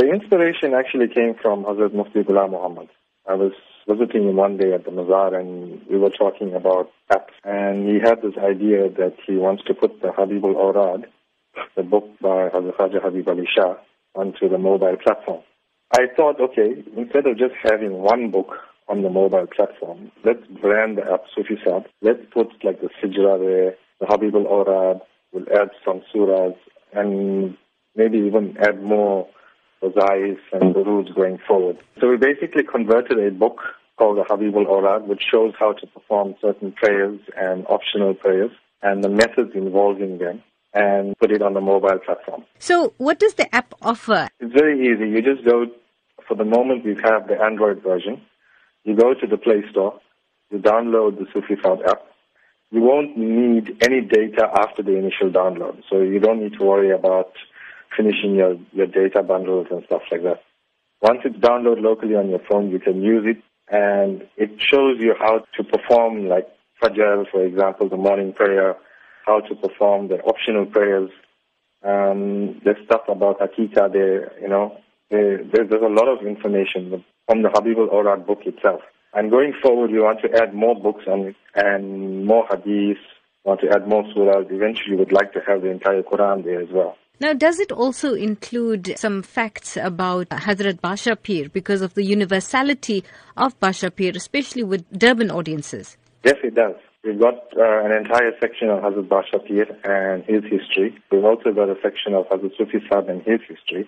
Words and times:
The 0.00 0.08
inspiration 0.08 0.72
actually 0.72 1.08
came 1.08 1.34
from 1.42 1.62
Hazrat 1.64 1.92
Mufti 1.92 2.22
Ghulam 2.22 2.52
Muhammad. 2.52 2.88
I 3.28 3.34
was 3.34 3.52
visiting 3.86 4.30
him 4.30 4.36
one 4.36 4.56
day 4.56 4.72
at 4.72 4.86
the 4.86 4.90
Mazar 4.90 5.38
and 5.38 5.78
we 5.90 5.98
were 5.98 6.08
talking 6.08 6.54
about 6.54 6.88
apps. 7.12 7.36
And 7.44 7.86
he 7.86 8.00
had 8.00 8.22
this 8.22 8.32
idea 8.38 8.88
that 8.88 9.16
he 9.26 9.36
wants 9.36 9.62
to 9.64 9.74
put 9.74 10.00
the 10.00 10.08
Habibul 10.08 10.56
Awrad, 10.56 11.04
the 11.76 11.82
book 11.82 12.08
by 12.18 12.48
Hazrat 12.48 12.78
Khaja 12.78 13.02
Habib 13.02 13.28
Ali 13.28 13.46
Shah, 13.54 13.74
onto 14.14 14.48
the 14.48 14.56
mobile 14.56 14.96
platform. 14.96 15.42
I 15.92 16.06
thought, 16.16 16.40
okay, 16.40 16.82
instead 16.96 17.26
of 17.26 17.36
just 17.36 17.52
having 17.62 17.92
one 17.92 18.30
book 18.30 18.56
on 18.88 19.02
the 19.02 19.10
mobile 19.10 19.48
platform, 19.54 20.10
let's 20.24 20.46
brand 20.62 20.96
the 20.96 21.12
app 21.12 21.24
Sufi 21.36 21.60
Sab. 21.62 21.84
Let's 22.00 22.24
put 22.32 22.48
like 22.64 22.80
the 22.80 22.88
Sijra 23.02 23.38
there, 23.38 23.74
the 24.00 24.06
Habibul 24.06 24.48
Awrad, 24.48 25.02
we'll 25.30 25.44
add 25.54 25.68
some 25.84 26.00
surahs 26.10 26.56
and 26.94 27.54
maybe 27.94 28.16
even 28.16 28.56
add 28.62 28.82
more 28.82 29.28
Zais 29.88 30.38
and 30.52 30.74
the 30.74 30.84
rules 30.84 31.08
going 31.14 31.38
forward. 31.46 31.78
So 32.00 32.08
we 32.08 32.16
basically 32.16 32.64
converted 32.64 33.18
a 33.18 33.30
book 33.30 33.60
called 33.96 34.18
the 34.18 34.22
Habibul 34.22 34.66
Awrad, 34.66 35.06
which 35.06 35.22
shows 35.30 35.52
how 35.58 35.72
to 35.72 35.86
perform 35.86 36.34
certain 36.40 36.72
prayers 36.72 37.20
and 37.36 37.66
optional 37.68 38.14
prayers 38.14 38.50
and 38.82 39.04
the 39.04 39.08
methods 39.08 39.52
involving 39.54 40.18
them 40.18 40.42
and 40.72 41.18
put 41.18 41.32
it 41.32 41.42
on 41.42 41.54
the 41.54 41.60
mobile 41.60 41.98
platform. 41.98 42.44
So 42.58 42.94
what 42.98 43.18
does 43.18 43.34
the 43.34 43.52
app 43.54 43.74
offer? 43.82 44.28
It's 44.38 44.52
very 44.52 44.80
easy. 44.80 45.08
You 45.10 45.22
just 45.22 45.44
go, 45.44 45.66
for 46.26 46.34
the 46.34 46.44
moment 46.44 46.84
we 46.84 46.96
have 47.02 47.28
the 47.28 47.40
Android 47.40 47.82
version. 47.82 48.22
You 48.84 48.96
go 48.96 49.12
to 49.12 49.26
the 49.26 49.36
Play 49.36 49.62
Store, 49.70 50.00
you 50.50 50.58
download 50.58 51.18
the 51.18 51.26
Sufi 51.34 51.60
Sab 51.62 51.80
app. 51.86 52.02
You 52.70 52.80
won't 52.82 53.18
need 53.18 53.82
any 53.82 54.00
data 54.00 54.48
after 54.58 54.82
the 54.82 54.96
initial 54.96 55.28
download, 55.28 55.82
so 55.90 56.00
you 56.00 56.20
don't 56.20 56.40
need 56.40 56.54
to 56.58 56.64
worry 56.64 56.90
about 56.92 57.32
finishing 57.96 58.34
your, 58.34 58.56
your 58.72 58.86
data 58.86 59.22
bundles 59.22 59.68
and 59.70 59.84
stuff 59.84 60.02
like 60.10 60.22
that. 60.22 60.42
Once 61.02 61.20
it's 61.24 61.36
downloaded 61.36 61.82
locally 61.82 62.14
on 62.14 62.28
your 62.28 62.40
phone, 62.48 62.70
you 62.70 62.78
can 62.78 63.02
use 63.02 63.24
it 63.26 63.42
and 63.70 64.26
it 64.36 64.50
shows 64.58 64.98
you 64.98 65.14
how 65.18 65.44
to 65.56 65.64
perform 65.64 66.28
like 66.28 66.48
Fajr, 66.82 67.30
for 67.30 67.44
example, 67.44 67.88
the 67.88 67.96
morning 67.96 68.32
prayer, 68.32 68.76
how 69.26 69.40
to 69.40 69.54
perform 69.54 70.08
the 70.08 70.20
optional 70.22 70.66
prayers. 70.66 71.10
Um, 71.82 72.60
there's 72.64 72.84
stuff 72.84 73.02
about 73.08 73.40
Aqeedah 73.40 73.92
there, 73.92 74.32
you 74.40 74.48
know. 74.48 74.78
There, 75.10 75.42
there's 75.44 75.70
a 75.70 75.88
lot 75.88 76.08
of 76.08 76.26
information 76.26 77.04
from 77.26 77.42
the 77.42 77.48
Habibul 77.48 77.92
Awrad 77.92 78.26
book 78.26 78.40
itself. 78.44 78.80
And 79.12 79.30
going 79.30 79.54
forward, 79.60 79.90
we 79.90 80.00
want 80.00 80.20
to 80.22 80.32
add 80.40 80.54
more 80.54 80.80
books 80.80 81.04
it 81.06 81.36
and 81.54 82.24
more 82.24 82.46
hadiths, 82.46 82.98
want 83.44 83.60
to 83.60 83.70
add 83.70 83.88
more 83.88 84.04
surahs. 84.04 84.50
Eventually, 84.52 84.96
would 84.96 85.12
like 85.12 85.32
to 85.32 85.40
have 85.46 85.62
the 85.62 85.70
entire 85.70 86.02
Quran 86.02 86.44
there 86.44 86.60
as 86.60 86.68
well. 86.70 86.96
Now, 87.20 87.34
does 87.34 87.60
it 87.60 87.70
also 87.70 88.14
include 88.14 88.98
some 88.98 89.22
facts 89.22 89.76
about 89.76 90.30
Hazrat 90.30 90.80
Badsha 90.80 91.22
Peer 91.22 91.50
because 91.50 91.82
of 91.82 91.92
the 91.92 92.02
universality 92.02 93.04
of 93.36 93.58
Badsha 93.60 93.94
Peer, 93.94 94.12
especially 94.16 94.64
with 94.64 94.90
Durban 94.90 95.30
audiences? 95.30 95.98
Yes, 96.24 96.36
it 96.42 96.54
does. 96.54 96.76
We've 97.04 97.20
got 97.20 97.34
uh, 97.56 97.84
an 97.84 97.92
entire 97.92 98.32
section 98.40 98.70
on 98.70 98.80
Hazrat 98.82 99.08
Badsha 99.08 99.46
Peer 99.46 99.66
and 99.84 100.24
his 100.24 100.42
history. 100.44 100.98
We've 101.12 101.24
also 101.24 101.52
got 101.52 101.68
a 101.68 101.76
section 101.82 102.14
of 102.14 102.26
Hazrat 102.28 102.56
Sufi 102.56 102.78
Sab 102.88 103.10
and 103.10 103.20
his 103.22 103.40
history. 103.46 103.86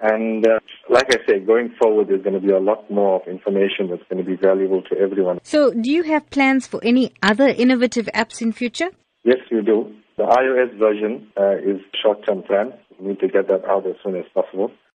And 0.00 0.46
uh, 0.46 0.60
like 0.88 1.14
I 1.14 1.18
say, 1.26 1.40
going 1.40 1.74
forward, 1.78 2.08
there's 2.08 2.22
going 2.22 2.40
to 2.40 2.46
be 2.46 2.52
a 2.52 2.58
lot 2.58 2.90
more 2.90 3.20
of 3.20 3.28
information 3.28 3.88
that's 3.90 4.02
going 4.10 4.24
to 4.24 4.28
be 4.28 4.36
valuable 4.36 4.82
to 4.82 4.98
everyone. 4.98 5.38
So, 5.42 5.70
do 5.70 5.90
you 5.90 6.02
have 6.04 6.28
plans 6.30 6.66
for 6.66 6.80
any 6.82 7.12
other 7.22 7.46
innovative 7.46 8.06
apps 8.14 8.42
in 8.42 8.52
future? 8.52 8.88
Yes, 9.22 9.38
we 9.50 9.62
do. 9.62 9.94
The 10.16 10.24
iOS 10.24 10.78
version 10.78 11.32
uh, 11.36 11.56
is 11.56 11.80
short-term 12.00 12.42
plan. 12.42 12.72
We 13.00 13.08
need 13.08 13.20
to 13.20 13.28
get 13.28 13.48
that 13.48 13.64
out 13.64 13.86
as 13.86 13.96
soon 14.02 14.14
as 14.16 14.24
possible. 14.32 14.70